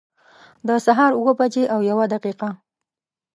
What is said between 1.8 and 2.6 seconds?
یوه دقيقه